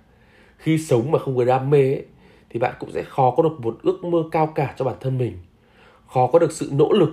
Khi 0.57 0.77
sống 0.77 1.12
mà 1.12 1.19
không 1.19 1.38
có 1.38 1.45
đam 1.45 1.69
mê 1.69 1.94
ấy, 1.94 2.06
thì 2.50 2.59
bạn 2.59 2.75
cũng 2.80 2.92
sẽ 2.92 3.04
khó 3.04 3.33
có 3.38 3.44
được 3.44 3.59
một 3.59 3.80
ước 3.83 4.04
mơ 4.04 4.24
cao 4.31 4.47
cả 4.47 4.74
cho 4.77 4.86
bản 4.86 4.95
thân 5.00 5.18
mình 5.18 5.38
khó 6.13 6.28
có 6.28 6.40
được 6.40 6.52
sự 6.52 6.69
nỗ 6.74 6.92
lực, 6.92 7.10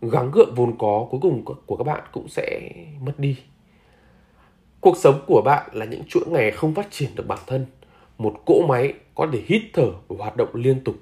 gắng 0.00 0.30
gượng 0.30 0.54
vốn 0.54 0.78
có 0.78 1.06
cuối 1.10 1.20
cùng 1.22 1.44
của 1.66 1.76
các 1.76 1.84
bạn 1.84 2.04
cũng 2.12 2.28
sẽ 2.28 2.72
mất 3.00 3.12
đi. 3.18 3.38
Cuộc 4.80 4.96
sống 4.96 5.24
của 5.26 5.42
bạn 5.44 5.70
là 5.72 5.84
những 5.84 6.02
chuỗi 6.08 6.24
ngày 6.26 6.50
không 6.50 6.74
phát 6.74 6.88
triển 6.90 7.10
được 7.14 7.26
bản 7.28 7.38
thân, 7.46 7.66
một 8.18 8.42
cỗ 8.46 8.66
máy 8.68 8.94
có 9.14 9.28
thể 9.32 9.42
hít 9.46 9.62
thở 9.72 9.86
và 10.08 10.16
hoạt 10.24 10.36
động 10.36 10.48
liên 10.54 10.84
tục. 10.84 10.94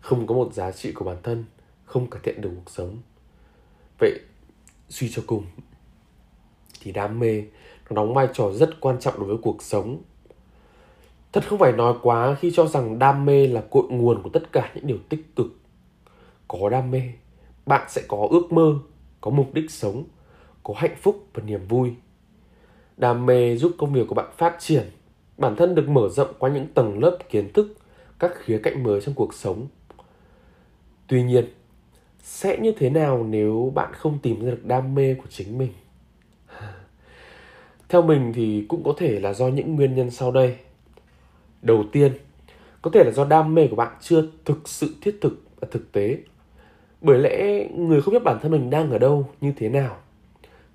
Không 0.00 0.26
có 0.26 0.34
một 0.34 0.52
giá 0.52 0.70
trị 0.70 0.92
của 0.92 1.04
bản 1.04 1.16
thân, 1.22 1.44
không 1.84 2.10
cải 2.10 2.20
thiện 2.24 2.40
được 2.40 2.50
cuộc 2.54 2.70
sống. 2.70 2.96
Vậy 3.98 4.20
suy 4.88 5.08
cho 5.08 5.22
cùng, 5.26 5.44
thì 6.80 6.92
đam 6.92 7.18
mê 7.18 7.42
nó 7.90 7.96
đóng 7.96 8.14
vai 8.14 8.28
trò 8.32 8.50
rất 8.52 8.80
quan 8.80 9.00
trọng 9.00 9.18
đối 9.18 9.28
với 9.28 9.36
cuộc 9.42 9.62
sống. 9.62 10.02
Thật 11.32 11.44
không 11.48 11.58
phải 11.58 11.72
nói 11.72 11.94
quá 12.02 12.34
khi 12.40 12.52
cho 12.54 12.66
rằng 12.66 12.98
đam 12.98 13.24
mê 13.24 13.46
là 13.46 13.62
cội 13.70 13.84
nguồn 13.88 14.22
của 14.22 14.30
tất 14.30 14.52
cả 14.52 14.72
những 14.74 14.86
điều 14.86 14.98
tích 15.08 15.36
cực 15.36 15.46
có 16.48 16.68
đam 16.68 16.90
mê, 16.90 17.02
bạn 17.66 17.86
sẽ 17.88 18.02
có 18.08 18.28
ước 18.30 18.52
mơ, 18.52 18.74
có 19.20 19.30
mục 19.30 19.54
đích 19.54 19.70
sống, 19.70 20.04
có 20.62 20.74
hạnh 20.76 20.96
phúc 21.00 21.26
và 21.34 21.42
niềm 21.46 21.66
vui. 21.68 21.94
Đam 22.96 23.26
mê 23.26 23.56
giúp 23.56 23.72
công 23.78 23.92
việc 23.92 24.08
của 24.08 24.14
bạn 24.14 24.28
phát 24.36 24.56
triển, 24.58 24.90
bản 25.38 25.56
thân 25.56 25.74
được 25.74 25.88
mở 25.88 26.08
rộng 26.08 26.32
qua 26.38 26.50
những 26.50 26.66
tầng 26.74 26.98
lớp 26.98 27.18
kiến 27.30 27.52
thức, 27.52 27.74
các 28.18 28.32
khía 28.44 28.60
cạnh 28.62 28.82
mới 28.82 29.00
trong 29.00 29.14
cuộc 29.14 29.34
sống. 29.34 29.66
Tuy 31.06 31.22
nhiên, 31.22 31.44
sẽ 32.22 32.58
như 32.58 32.72
thế 32.78 32.90
nào 32.90 33.26
nếu 33.28 33.72
bạn 33.74 33.92
không 33.92 34.18
tìm 34.22 34.44
ra 34.44 34.50
được 34.50 34.64
đam 34.64 34.94
mê 34.94 35.14
của 35.14 35.28
chính 35.30 35.58
mình? 35.58 35.72
Theo 37.88 38.02
mình 38.02 38.32
thì 38.34 38.64
cũng 38.68 38.82
có 38.84 38.94
thể 38.96 39.20
là 39.20 39.32
do 39.32 39.48
những 39.48 39.76
nguyên 39.76 39.94
nhân 39.94 40.10
sau 40.10 40.32
đây. 40.32 40.56
Đầu 41.62 41.84
tiên, 41.92 42.12
có 42.82 42.90
thể 42.90 43.04
là 43.04 43.10
do 43.10 43.24
đam 43.24 43.54
mê 43.54 43.66
của 43.66 43.76
bạn 43.76 43.96
chưa 44.00 44.24
thực 44.44 44.68
sự 44.68 44.94
thiết 45.00 45.18
thực 45.20 45.42
và 45.60 45.68
thực 45.70 45.92
tế 45.92 46.18
bởi 47.00 47.18
lẽ 47.18 47.68
người 47.68 48.02
không 48.02 48.14
biết 48.14 48.24
bản 48.24 48.38
thân 48.42 48.52
mình 48.52 48.70
đang 48.70 48.90
ở 48.90 48.98
đâu, 48.98 49.28
như 49.40 49.52
thế 49.56 49.68
nào, 49.68 49.96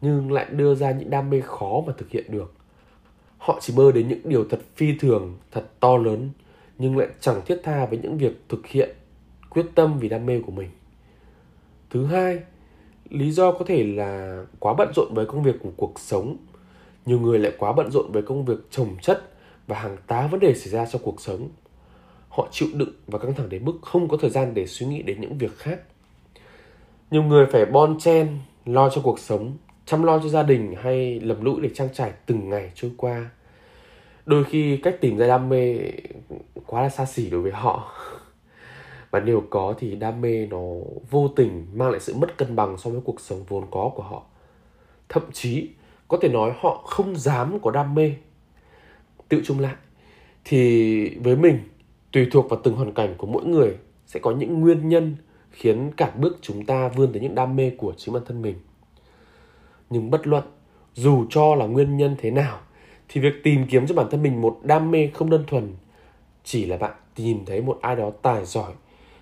nhưng 0.01 0.32
lại 0.32 0.46
đưa 0.51 0.75
ra 0.75 0.92
những 0.92 1.10
đam 1.10 1.30
mê 1.30 1.42
khó 1.42 1.84
mà 1.88 1.94
thực 1.98 2.10
hiện 2.10 2.25
được. 2.30 2.53
Họ 3.38 3.60
chỉ 3.62 3.74
mơ 3.75 3.92
đến 3.92 4.08
những 4.08 4.22
điều 4.24 4.46
thật 4.50 4.60
phi 4.75 4.98
thường, 5.00 5.38
thật 5.51 5.63
to 5.80 5.98
lớn, 5.98 6.30
nhưng 6.77 6.98
lại 6.98 7.08
chẳng 7.20 7.42
thiết 7.46 7.60
tha 7.63 7.86
với 7.86 8.00
những 8.03 8.18
việc 8.18 8.42
thực 8.50 8.68
hiện 8.68 8.89
quyết 9.50 9.65
tâm 9.75 10.00
vì 10.00 10.10
đam 10.10 10.25
mê 10.25 10.42
của 10.46 10.51
mình. 10.51 10.70
Thứ 11.89 12.06
hai, 12.06 12.39
lý 13.10 13.32
do 13.32 13.51
có 13.51 13.65
thể 13.65 13.84
là 13.84 14.44
quá 14.60 14.74
bận 14.77 14.92
rộn 14.96 15.13
với 15.13 15.25
công 15.25 15.44
việc 15.44 15.56
của 15.63 15.72
cuộc 15.77 16.00
sống. 16.00 16.38
Nhiều 17.06 17.20
người 17.20 17.39
lại 17.39 17.51
quá 17.58 17.74
bận 17.74 17.92
rộn 17.92 18.12
với 18.12 18.22
công 18.22 18.46
việc 18.46 18.58
trồng 18.72 18.96
chất 19.01 19.30
và 19.68 19.80
hàng 19.80 19.98
tá 20.08 20.27
vấn 20.27 20.39
đề 20.39 20.53
xảy 20.53 20.70
ra 20.70 20.86
trong 20.86 21.01
cuộc 21.06 21.22
sống. 21.22 21.50
Họ 22.30 22.48
chịu 22.51 22.68
đựng 22.74 22.94
và 23.08 23.20
căng 23.20 23.34
thẳng 23.34 23.50
đến 23.50 23.65
mức 23.65 23.74
không 23.82 24.08
có 24.08 24.18
thời 24.18 24.30
gian 24.30 24.53
để 24.53 24.68
suy 24.68 24.86
nghĩ 24.86 25.01
đến 25.01 25.22
những 25.22 25.38
việc 25.38 25.58
khác 25.58 25.80
nhiều 27.13 27.24
người 27.24 27.46
phải 27.46 27.65
bon 27.65 28.00
chen, 28.00 28.38
lo 28.65 28.89
cho 28.89 29.01
cuộc 29.01 29.20
sống, 29.20 29.58
chăm 29.86 30.03
lo 30.03 30.20
cho 30.20 30.29
gia 30.29 30.43
đình 30.43 30.75
hay 30.82 31.20
lầm 31.20 31.43
lũi 31.46 31.62
để 31.62 31.70
trang 31.74 31.89
trải 31.93 32.12
từng 32.25 32.50
ngày 32.50 32.72
trôi 32.75 32.91
qua. 32.98 33.29
Đôi 34.25 34.43
khi 34.43 34.77
cách 34.77 34.98
tìm 35.01 35.17
ra 35.17 35.27
đam 35.27 35.50
mê 35.50 35.77
quá 36.65 36.82
là 36.82 36.89
xa 36.89 37.05
xỉ 37.05 37.29
đối 37.29 37.41
với 37.41 37.51
họ. 37.51 37.91
Và 39.12 39.20
nếu 39.20 39.43
có 39.50 39.75
thì 39.79 39.96
đam 39.96 40.22
mê 40.22 40.46
nó 40.46 40.62
vô 41.10 41.27
tình 41.27 41.67
mang 41.74 41.89
lại 41.89 42.00
sự 42.00 42.13
mất 42.15 42.38
cân 42.38 42.55
bằng 42.55 42.77
so 42.77 42.89
với 42.89 43.01
cuộc 43.05 43.22
sống 43.22 43.43
vốn 43.48 43.63
có 43.72 43.91
của 43.96 44.03
họ. 44.03 44.24
Thậm 45.10 45.24
chí, 45.34 45.70
có 46.08 46.17
thể 46.22 46.29
nói 46.29 46.53
họ 46.60 46.82
không 46.86 47.15
dám 47.15 47.60
có 47.60 47.72
đam 47.72 47.96
mê. 47.96 48.13
Tự 49.29 49.41
chung 49.46 49.60
lại, 49.60 49.75
thì 50.46 51.10
với 51.15 51.36
mình, 51.36 51.60
tùy 52.12 52.27
thuộc 52.32 52.50
vào 52.50 52.60
từng 52.63 52.75
hoàn 52.75 52.93
cảnh 52.93 53.15
của 53.17 53.27
mỗi 53.27 53.46
người 53.46 53.77
sẽ 54.05 54.20
có 54.20 54.32
những 54.32 54.62
nguyên 54.62 54.89
nhân 54.89 55.15
khiến 55.53 55.91
cản 55.98 56.22
bước 56.22 56.38
chúng 56.41 56.65
ta 56.65 56.88
vươn 56.88 57.13
tới 57.13 57.22
những 57.22 57.36
đam 57.36 57.55
mê 57.55 57.69
của 57.69 57.93
chính 57.98 58.13
bản 58.13 58.24
thân 58.25 58.41
mình. 58.41 58.55
Nhưng 59.89 60.12
bất 60.12 60.27
luận 60.27 60.43
dù 60.93 61.25
cho 61.29 61.55
là 61.55 61.65
nguyên 61.65 61.98
nhân 61.98 62.15
thế 62.19 62.31
nào, 62.31 62.60
thì 63.10 63.22
việc 63.22 63.33
tìm 63.43 63.65
kiếm 63.69 63.88
cho 63.88 63.95
bản 63.95 64.07
thân 64.12 64.24
mình 64.24 64.41
một 64.41 64.60
đam 64.63 64.91
mê 64.91 65.07
không 65.07 65.29
đơn 65.29 65.43
thuần 65.48 65.75
chỉ 66.43 66.65
là 66.65 66.77
bạn 66.77 66.93
tìm 67.15 67.45
thấy 67.45 67.62
một 67.62 67.79
ai 67.81 67.95
đó 67.95 68.12
tài 68.22 68.45
giỏi 68.45 68.72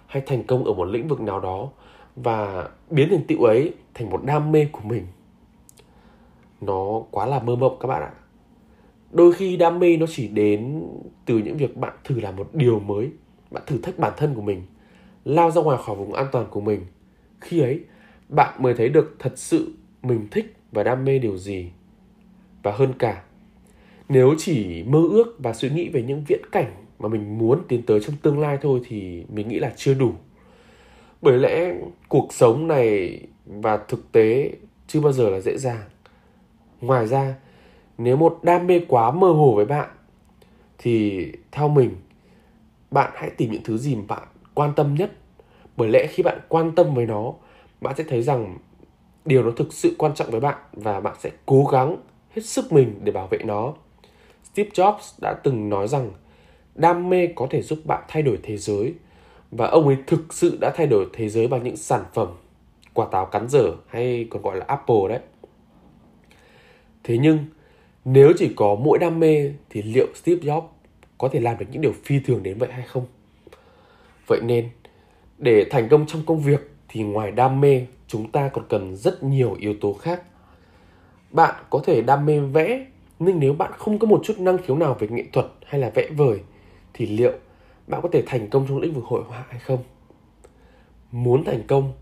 hay 0.07 0.23
thành 0.25 0.43
công 0.43 0.63
ở 0.63 0.73
một 0.73 0.85
lĩnh 0.85 1.07
vực 1.07 1.21
nào 1.21 1.39
đó 1.39 1.69
và 2.15 2.69
biến 2.89 3.09
thành 3.09 3.23
tựu 3.27 3.43
ấy 3.43 3.73
thành 3.93 4.09
một 4.09 4.23
đam 4.23 4.51
mê 4.51 4.67
của 4.71 4.81
mình, 4.83 5.07
nó 6.61 7.01
quá 7.11 7.25
là 7.25 7.39
mơ 7.39 7.55
mộng 7.55 7.77
các 7.79 7.87
bạn 7.87 8.01
ạ. 8.01 8.11
Đôi 9.11 9.33
khi 9.33 9.57
đam 9.57 9.79
mê 9.79 9.97
nó 9.97 10.05
chỉ 10.09 10.27
đến 10.27 10.87
từ 11.25 11.37
những 11.37 11.57
việc 11.57 11.77
bạn 11.77 11.93
thử 12.03 12.19
làm 12.19 12.35
một 12.35 12.49
điều 12.53 12.79
mới, 12.79 13.09
bạn 13.51 13.63
thử 13.65 13.77
thách 13.77 13.99
bản 13.99 14.13
thân 14.17 14.35
của 14.35 14.41
mình 14.41 14.61
lao 15.25 15.51
ra 15.51 15.61
ngoài 15.61 15.77
khỏi 15.85 15.95
vùng 15.95 16.13
an 16.13 16.27
toàn 16.31 16.45
của 16.51 16.61
mình. 16.61 16.85
Khi 17.41 17.59
ấy, 17.59 17.79
bạn 18.29 18.63
mới 18.63 18.73
thấy 18.73 18.89
được 18.89 19.15
thật 19.19 19.33
sự 19.35 19.73
mình 20.01 20.27
thích 20.31 20.55
và 20.71 20.83
đam 20.83 21.05
mê 21.05 21.19
điều 21.19 21.37
gì. 21.37 21.71
Và 22.63 22.71
hơn 22.71 22.93
cả, 22.99 23.23
nếu 24.09 24.35
chỉ 24.37 24.83
mơ 24.83 24.99
ước 25.11 25.35
và 25.39 25.53
suy 25.53 25.69
nghĩ 25.69 25.89
về 25.89 26.01
những 26.01 26.23
viễn 26.27 26.41
cảnh 26.51 26.71
mà 26.99 27.09
mình 27.09 27.37
muốn 27.37 27.61
tiến 27.67 27.83
tới 27.83 27.99
trong 27.99 28.15
tương 28.21 28.39
lai 28.39 28.57
thôi 28.61 28.81
thì 28.87 29.25
mình 29.33 29.47
nghĩ 29.47 29.59
là 29.59 29.73
chưa 29.75 29.93
đủ. 29.93 30.11
Bởi 31.21 31.37
lẽ 31.37 31.73
cuộc 32.07 32.33
sống 32.33 32.67
này 32.67 33.19
và 33.45 33.77
thực 33.77 34.11
tế 34.11 34.51
chưa 34.87 35.01
bao 35.01 35.11
giờ 35.13 35.29
là 35.29 35.39
dễ 35.39 35.57
dàng. 35.57 35.83
Ngoài 36.81 37.07
ra, 37.07 37.35
nếu 37.97 38.17
một 38.17 38.39
đam 38.43 38.67
mê 38.67 38.81
quá 38.87 39.11
mơ 39.11 39.27
hồ 39.27 39.53
với 39.55 39.65
bạn, 39.65 39.89
thì 40.77 41.25
theo 41.51 41.67
mình, 41.67 41.91
bạn 42.91 43.11
hãy 43.15 43.29
tìm 43.29 43.51
những 43.51 43.63
thứ 43.63 43.77
gì 43.77 43.95
mà 43.95 44.01
bạn 44.07 44.27
quan 44.53 44.73
tâm 44.75 44.95
nhất. 44.95 45.11
Bởi 45.77 45.89
lẽ 45.89 46.07
khi 46.07 46.23
bạn 46.23 46.39
quan 46.47 46.75
tâm 46.75 46.93
với 46.93 47.05
nó, 47.05 47.33
bạn 47.81 47.95
sẽ 47.97 48.03
thấy 48.03 48.21
rằng 48.21 48.57
điều 49.25 49.43
nó 49.43 49.51
thực 49.51 49.73
sự 49.73 49.95
quan 49.97 50.15
trọng 50.15 50.31
với 50.31 50.39
bạn 50.39 50.57
và 50.73 50.99
bạn 50.99 51.15
sẽ 51.19 51.29
cố 51.45 51.65
gắng 51.71 51.97
hết 52.29 52.45
sức 52.45 52.71
mình 52.71 52.99
để 53.03 53.11
bảo 53.11 53.27
vệ 53.27 53.37
nó. 53.43 53.73
Steve 54.53 54.69
jobs 54.69 55.19
đã 55.21 55.33
từng 55.43 55.69
nói 55.69 55.87
rằng, 55.87 56.11
đam 56.75 57.09
mê 57.09 57.27
có 57.35 57.47
thể 57.49 57.61
giúp 57.61 57.79
bạn 57.85 58.03
thay 58.07 58.23
đổi 58.23 58.39
thế 58.43 58.57
giới. 58.57 58.93
Và 59.51 59.67
ông 59.67 59.87
ấy 59.87 59.97
thực 60.07 60.33
sự 60.33 60.57
đã 60.61 60.71
thay 60.75 60.87
đổi 60.87 61.05
thế 61.13 61.29
giới 61.29 61.47
bằng 61.47 61.63
những 61.63 61.77
sản 61.77 62.03
phẩm, 62.13 62.27
quả 62.93 63.07
táo 63.11 63.25
cắn 63.25 63.49
dở 63.49 63.71
hay 63.87 64.27
còn 64.29 64.41
gọi 64.41 64.57
là 64.57 64.65
apple 64.67 65.09
đấy. 65.09 65.19
Thế 67.03 67.17
nhưng, 67.17 67.45
nếu 68.05 68.33
chỉ 68.37 68.53
có 68.55 68.75
mỗi 68.75 68.99
đam 68.99 69.19
mê 69.19 69.53
thì 69.69 69.81
liệu 69.81 70.07
steve 70.15 70.41
jobs 70.41 70.67
có 71.17 71.27
thể 71.27 71.39
làm 71.39 71.57
được 71.57 71.65
những 71.71 71.81
điều 71.81 71.93
phi 72.03 72.19
thường 72.19 72.43
đến 72.43 72.57
vậy 72.57 72.69
hay 72.71 72.87
không? 72.87 73.05
Vậy 74.31 74.41
nên 74.41 74.69
để 75.37 75.65
thành 75.71 75.89
công 75.89 76.05
trong 76.07 76.21
công 76.25 76.39
việc 76.39 76.71
thì 76.89 77.03
ngoài 77.03 77.31
đam 77.31 77.61
mê 77.61 77.85
chúng 78.07 78.31
ta 78.31 78.49
còn 78.53 78.65
cần 78.69 78.95
rất 78.95 79.23
nhiều 79.23 79.55
yếu 79.59 79.73
tố 79.81 79.93
khác. 79.93 80.23
Bạn 81.31 81.63
có 81.69 81.81
thể 81.83 82.01
đam 82.01 82.25
mê 82.25 82.39
vẽ 82.39 82.85
nhưng 83.19 83.39
nếu 83.39 83.53
bạn 83.53 83.71
không 83.77 83.99
có 83.99 84.07
một 84.07 84.21
chút 84.23 84.39
năng 84.39 84.57
khiếu 84.57 84.75
nào 84.75 84.97
về 84.99 85.07
nghệ 85.07 85.23
thuật 85.33 85.45
hay 85.65 85.81
là 85.81 85.89
vẽ 85.95 86.09
vời 86.17 86.39
thì 86.93 87.05
liệu 87.05 87.33
bạn 87.87 88.01
có 88.03 88.09
thể 88.11 88.23
thành 88.25 88.49
công 88.49 88.65
trong 88.67 88.79
lĩnh 88.79 88.93
vực 88.93 89.03
hội 89.03 89.23
họa 89.27 89.45
hay 89.49 89.59
không? 89.59 89.83
Muốn 91.11 91.43
thành 91.43 91.63
công 91.67 91.93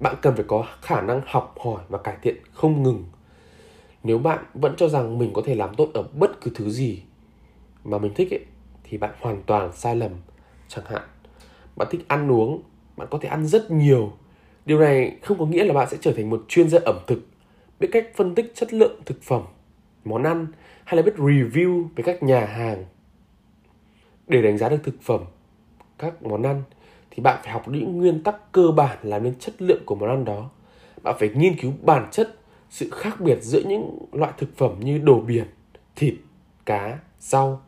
bạn 0.00 0.14
cần 0.22 0.34
phải 0.34 0.44
có 0.48 0.66
khả 0.80 1.00
năng 1.00 1.20
học 1.26 1.54
hỏi 1.64 1.82
và 1.88 1.98
cải 1.98 2.16
thiện 2.22 2.36
không 2.52 2.82
ngừng. 2.82 3.04
Nếu 4.02 4.18
bạn 4.18 4.44
vẫn 4.54 4.74
cho 4.76 4.88
rằng 4.88 5.18
mình 5.18 5.30
có 5.34 5.42
thể 5.44 5.54
làm 5.54 5.74
tốt 5.74 5.88
ở 5.94 6.02
bất 6.02 6.40
cứ 6.40 6.50
thứ 6.54 6.70
gì 6.70 7.02
mà 7.84 7.98
mình 7.98 8.14
thích 8.14 8.30
ấy, 8.30 8.44
thì 8.84 8.98
bạn 8.98 9.10
hoàn 9.20 9.42
toàn 9.42 9.72
sai 9.72 9.96
lầm 9.96 10.12
chẳng 10.68 10.84
hạn 10.84 11.02
bạn 11.78 11.88
thích 11.90 12.04
ăn 12.08 12.32
uống, 12.32 12.62
bạn 12.96 13.08
có 13.10 13.18
thể 13.22 13.28
ăn 13.28 13.46
rất 13.46 13.70
nhiều. 13.70 14.12
Điều 14.66 14.78
này 14.78 15.16
không 15.22 15.38
có 15.38 15.46
nghĩa 15.46 15.64
là 15.64 15.74
bạn 15.74 15.88
sẽ 15.90 15.96
trở 16.00 16.12
thành 16.12 16.30
một 16.30 16.44
chuyên 16.48 16.68
gia 16.68 16.78
ẩm 16.84 16.98
thực, 17.06 17.26
biết 17.80 17.88
cách 17.92 18.06
phân 18.16 18.34
tích 18.34 18.52
chất 18.54 18.72
lượng 18.72 19.00
thực 19.04 19.22
phẩm, 19.22 19.42
món 20.04 20.22
ăn 20.22 20.46
hay 20.84 20.96
là 20.96 21.02
biết 21.02 21.14
review 21.16 21.84
về 21.96 22.04
các 22.06 22.22
nhà 22.22 22.46
hàng. 22.46 22.84
Để 24.28 24.42
đánh 24.42 24.58
giá 24.58 24.68
được 24.68 24.80
thực 24.84 25.02
phẩm, 25.02 25.20
các 25.98 26.22
món 26.22 26.42
ăn 26.42 26.62
thì 27.10 27.22
bạn 27.22 27.40
phải 27.42 27.52
học 27.52 27.68
những 27.68 27.98
nguyên 27.98 28.22
tắc 28.22 28.52
cơ 28.52 28.70
bản 28.76 28.98
làm 29.02 29.22
nên 29.22 29.34
chất 29.38 29.62
lượng 29.62 29.82
của 29.86 29.94
món 29.94 30.08
ăn 30.08 30.24
đó. 30.24 30.50
Bạn 31.02 31.16
phải 31.18 31.28
nghiên 31.28 31.56
cứu 31.56 31.72
bản 31.82 32.08
chất, 32.10 32.38
sự 32.70 32.90
khác 32.90 33.20
biệt 33.20 33.38
giữa 33.42 33.62
những 33.66 33.98
loại 34.12 34.32
thực 34.38 34.56
phẩm 34.56 34.80
như 34.80 34.98
đồ 34.98 35.20
biển, 35.20 35.46
thịt, 35.96 36.14
cá, 36.66 36.98
rau, 37.20 37.62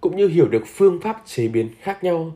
cũng 0.00 0.16
như 0.16 0.28
hiểu 0.28 0.48
được 0.48 0.62
phương 0.66 1.00
pháp 1.00 1.22
chế 1.24 1.48
biến 1.48 1.68
khác 1.80 2.04
nhau 2.04 2.32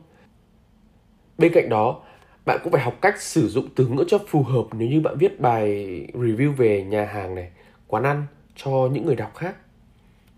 bên 1.37 1.51
cạnh 1.53 1.69
đó, 1.69 2.01
bạn 2.45 2.59
cũng 2.63 2.73
phải 2.73 2.81
học 2.81 2.97
cách 3.01 3.21
sử 3.21 3.49
dụng 3.49 3.67
từ 3.75 3.87
ngữ 3.87 4.03
cho 4.07 4.17
phù 4.27 4.43
hợp 4.43 4.65
nếu 4.71 4.89
như 4.89 5.01
bạn 5.01 5.17
viết 5.17 5.39
bài 5.39 5.67
review 6.13 6.51
về 6.51 6.83
nhà 6.83 7.05
hàng 7.05 7.35
này, 7.35 7.51
quán 7.87 8.03
ăn 8.03 8.25
cho 8.55 8.89
những 8.91 9.05
người 9.05 9.15
đọc 9.15 9.35
khác. 9.35 9.55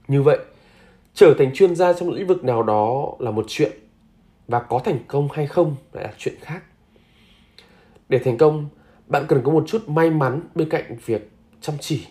Như 0.08 0.22
vậy, 0.22 0.38
trở 1.14 1.34
thành 1.38 1.54
chuyên 1.54 1.76
gia 1.76 1.94
trong 1.94 2.10
lĩnh 2.10 2.28
vực 2.28 2.44
nào 2.44 2.64
đó 2.64 3.16
là 3.20 3.32
một 3.32 3.46
chuyện 3.48 3.72
và 4.48 4.60
có 4.60 4.80
thành 4.80 5.00
công 5.08 5.28
hay 5.34 5.48
không 5.48 5.76
lại 5.94 6.04
là 6.04 6.14
chuyện 6.18 6.36
khác. 6.42 6.64
Để 8.10 8.20
thành 8.20 8.38
công, 8.38 8.70
bạn 9.08 9.26
cần 9.28 9.42
có 9.44 9.52
một 9.52 9.64
chút 9.68 9.90
may 9.90 10.10
mắn 10.10 10.42
bên 10.56 10.70
cạnh 10.70 10.98
việc 11.06 11.32
chăm 11.62 11.76
chỉ. 11.80 12.06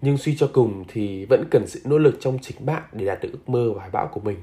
Nhưng 0.00 0.18
suy 0.18 0.36
cho 0.36 0.50
cùng 0.52 0.84
thì 0.88 1.24
vẫn 1.24 1.44
cần 1.50 1.66
sự 1.66 1.80
nỗ 1.84 1.98
lực 1.98 2.16
trong 2.20 2.38
chính 2.42 2.66
bạn 2.66 2.82
để 2.92 3.06
đạt 3.06 3.22
được 3.22 3.28
ước 3.32 3.48
mơ 3.48 3.70
và 3.72 3.78
hoài 3.78 3.90
bão 3.90 4.06
của 4.06 4.20
mình. 4.20 4.36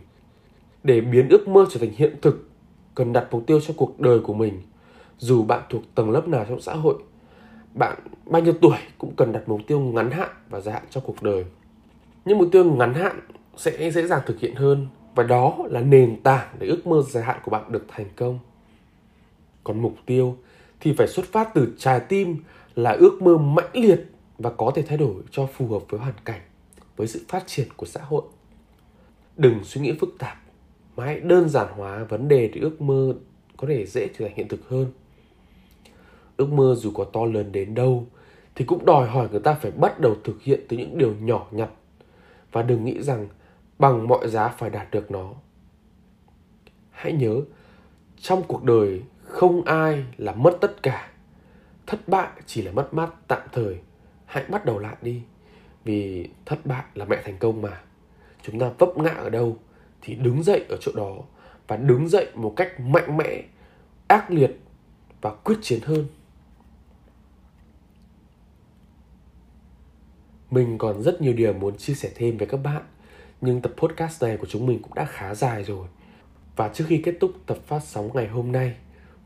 Để 0.84 1.02
biến 1.02 1.30
ước 1.30 1.48
mơ 1.48 1.66
trở 1.72 1.80
thành 1.80 1.92
hiện 1.98 2.16
thực 2.22 2.50
cần 2.96 3.14
đặt 3.14 3.28
mục 3.32 3.44
tiêu 3.48 3.60
cho 3.68 3.74
cuộc 3.78 4.00
đời 4.00 4.20
của 4.20 4.34
mình, 4.34 4.62
dù 5.18 5.44
bạn 5.44 5.62
thuộc 5.70 5.82
tầng 5.96 6.12
lớp 6.12 6.28
nào 6.28 6.46
trong 6.50 6.62
xã 6.62 6.74
hội. 6.74 6.96
Bạn 7.74 7.98
bao 8.26 8.42
nhiêu 8.42 8.54
tuổi 8.62 8.78
cũng 8.98 9.14
cần 9.16 9.32
đặt 9.32 9.50
mục 9.50 9.62
tiêu 9.68 9.80
ngắn 9.80 10.12
hạn 10.12 10.30
và 10.50 10.60
dài 10.60 10.74
hạn 10.74 10.84
cho 10.90 11.02
cuộc 11.02 11.24
đời. 11.24 11.46
Những 12.26 12.38
mục 12.38 12.50
tiêu 12.52 12.64
ngắn 12.66 12.94
hạn 12.94 13.20
sẽ 13.58 13.92
dễ 13.92 14.08
dàng 14.08 14.22
thực 14.26 14.40
hiện 14.40 14.56
hơn 14.56 14.88
và 15.16 15.24
đó 15.24 15.58
là 15.70 15.82
nền 15.82 16.22
tảng 16.24 16.48
để 16.60 16.68
ước 16.68 16.88
mơ 16.88 17.04
dài 17.10 17.24
hạn 17.24 17.40
của 17.44 17.52
bạn 17.52 17.72
được 17.72 17.86
thành 17.88 18.10
công. 18.16 18.40
Còn 19.64 19.82
mục 19.82 19.96
tiêu 20.06 20.38
thì 20.80 20.94
phải 20.98 21.08
xuất 21.08 21.26
phát 21.26 21.54
từ 21.54 21.74
trái 21.78 22.00
tim 22.00 22.38
là 22.76 22.92
ước 22.92 23.22
mơ 23.22 23.38
mãnh 23.38 23.70
liệt 23.74 24.06
và 24.38 24.50
có 24.50 24.72
thể 24.76 24.82
thay 24.82 24.98
đổi 24.98 25.16
cho 25.32 25.46
phù 25.46 25.68
hợp 25.68 25.82
với 25.90 26.00
hoàn 26.00 26.14
cảnh, 26.26 26.42
với 26.96 27.08
sự 27.08 27.22
phát 27.28 27.44
triển 27.48 27.68
của 27.76 27.86
xã 27.86 28.02
hội. 28.04 28.24
Đừng 29.38 29.64
suy 29.64 29.82
nghĩ 29.82 29.94
phức 30.00 30.10
tạp 30.20 30.43
mà 30.96 31.06
hãy 31.06 31.20
đơn 31.20 31.50
giản 31.50 31.68
hóa 31.76 32.04
vấn 32.04 32.28
đề 32.28 32.48
để 32.48 32.62
ước 32.62 32.82
mơ 32.82 33.14
có 33.58 33.68
thể 33.68 33.86
dễ 33.86 34.08
trở 34.18 34.26
thành 34.26 34.36
hiện 34.36 34.48
thực 34.48 34.70
hơn. 34.70 34.92
Ước 36.38 36.50
mơ 36.50 36.76
dù 36.78 36.92
có 36.92 37.04
to 37.04 37.26
lớn 37.26 37.52
đến 37.52 37.76
đâu 37.76 38.08
thì 38.56 38.66
cũng 38.66 38.86
đòi 38.86 39.08
hỏi 39.08 39.28
người 39.32 39.40
ta 39.40 39.54
phải 39.54 39.72
bắt 39.72 40.00
đầu 40.00 40.16
thực 40.24 40.42
hiện 40.42 40.60
từ 40.70 40.78
những 40.78 40.98
điều 40.98 41.16
nhỏ 41.22 41.48
nhặt 41.52 41.70
và 42.52 42.62
đừng 42.62 42.86
nghĩ 42.86 43.02
rằng 43.02 43.28
bằng 43.80 44.08
mọi 44.08 44.30
giá 44.30 44.48
phải 44.48 44.70
đạt 44.70 44.92
được 44.92 45.12
nó. 45.12 45.34
Hãy 46.92 47.14
nhớ, 47.14 47.42
trong 48.18 48.44
cuộc 48.48 48.64
đời 48.64 49.02
không 49.24 49.64
ai 49.66 50.06
là 50.18 50.34
mất 50.34 50.58
tất 50.62 50.84
cả. 50.84 51.12
Thất 51.88 52.08
bại 52.08 52.30
chỉ 52.46 52.62
là 52.62 52.72
mất 52.72 52.94
mát 52.94 53.10
tạm 53.28 53.42
thời. 53.52 53.78
Hãy 54.26 54.44
bắt 54.50 54.66
đầu 54.66 54.80
lại 54.80 54.96
đi, 55.02 55.22
vì 55.84 56.30
thất 56.46 56.66
bại 56.66 56.84
là 56.96 57.06
mẹ 57.06 57.22
thành 57.26 57.38
công 57.38 57.62
mà. 57.62 57.82
Chúng 58.42 58.60
ta 58.60 58.72
vấp 58.80 58.98
ngã 58.98 59.10
ở 59.10 59.30
đâu 59.30 59.58
thì 60.04 60.16
đứng 60.16 60.44
dậy 60.44 60.66
ở 60.70 60.78
chỗ 60.82 60.92
đó 60.96 61.18
và 61.68 61.78
đứng 61.78 62.10
dậy 62.10 62.28
một 62.36 62.54
cách 62.56 62.80
mạnh 62.80 63.18
mẽ 63.18 63.44
ác 64.08 64.32
liệt 64.32 64.60
và 65.22 65.32
quyết 65.32 65.58
chiến 65.62 65.80
hơn. 65.84 66.06
Mình 70.52 70.78
còn 70.78 71.02
rất 71.04 71.22
nhiều 71.22 71.34
điều 71.34 71.54
muốn 71.54 71.78
chia 71.78 71.94
sẻ 71.94 72.10
thêm 72.16 72.38
với 72.38 72.48
các 72.48 72.58
bạn 72.58 72.84
nhưng 73.42 73.62
tập 73.62 73.74
podcast 73.78 74.24
này 74.24 74.38
của 74.38 74.48
chúng 74.50 74.66
mình 74.66 74.80
cũng 74.82 74.94
đã 74.94 75.06
khá 75.06 75.36
dài 75.36 75.64
rồi. 75.64 75.88
Và 76.56 76.70
trước 76.70 76.86
khi 76.88 76.98
kết 76.98 77.16
thúc 77.20 77.32
tập 77.46 77.58
phát 77.68 77.80
sóng 77.84 78.10
ngày 78.14 78.28
hôm 78.28 78.52
nay 78.52 78.76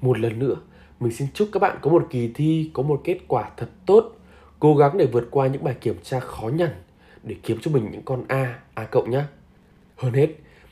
một 0.02 0.20
lần 0.20 0.40
nữa 0.40 0.56
mình 1.00 1.12
xin 1.12 1.28
chúc 1.34 1.50
các 1.52 1.60
bạn 1.60 1.78
có 1.82 1.92
một 1.92 2.08
kỳ 2.10 2.32
thi 2.34 2.72
có 2.74 2.84
một 2.84 3.02
kết 3.04 3.18
quả 3.28 3.52
thật 3.58 3.70
tốt. 3.86 4.14
Cố 4.60 4.76
gắng 4.76 4.98
để 4.98 5.06
vượt 5.06 5.28
qua 5.32 5.48
những 5.48 5.64
bài 5.64 5.76
kiểm 5.82 5.96
tra 6.04 6.20
khó 6.20 6.48
nhằn 6.48 6.72
để 7.24 7.36
kiếm 7.44 7.58
cho 7.62 7.72
mình 7.72 7.92
những 7.92 8.02
con 8.06 8.26
A, 8.28 8.60
A 8.74 8.84
cộng 8.84 9.12
nhé. 9.12 9.24
Hơn 9.96 10.14
hết, 10.14 10.28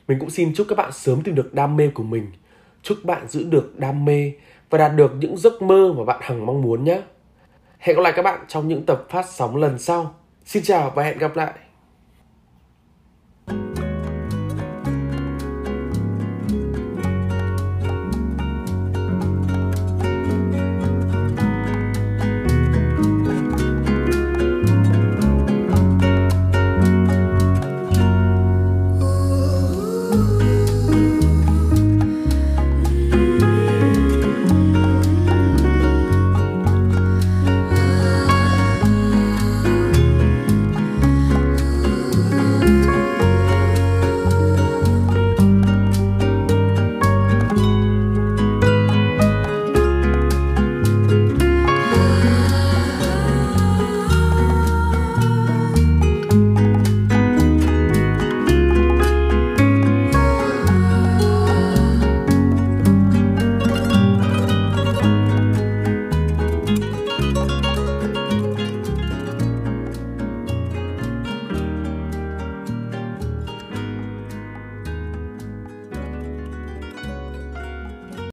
mình 0.07 0.19
cũng 0.19 0.29
xin 0.29 0.53
chúc 0.55 0.67
các 0.69 0.77
bạn 0.77 0.91
sớm 0.91 1.21
tìm 1.21 1.35
được 1.35 1.53
đam 1.53 1.77
mê 1.77 1.87
của 1.93 2.03
mình. 2.03 2.31
Chúc 2.81 2.97
bạn 3.03 3.27
giữ 3.27 3.43
được 3.43 3.79
đam 3.79 4.05
mê 4.05 4.31
và 4.69 4.77
đạt 4.77 4.95
được 4.95 5.11
những 5.19 5.37
giấc 5.37 5.61
mơ 5.61 5.93
mà 5.97 6.03
bạn 6.03 6.19
hằng 6.21 6.45
mong 6.45 6.61
muốn 6.61 6.83
nhé. 6.83 7.01
Hẹn 7.79 7.95
gặp 7.95 8.01
lại 8.01 8.13
các 8.15 8.21
bạn 8.21 8.39
trong 8.47 8.67
những 8.67 8.85
tập 8.85 9.05
phát 9.09 9.25
sóng 9.29 9.55
lần 9.55 9.79
sau. 9.79 10.15
Xin 10.45 10.63
chào 10.63 10.91
và 10.95 11.03
hẹn 11.03 11.17
gặp 11.17 11.35
lại. 11.35 11.53